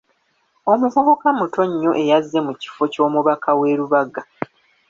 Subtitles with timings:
[0.71, 4.21] Omuvubuka muto nnyo eyazze mu kifo ky'omubaka w'e Rubaga.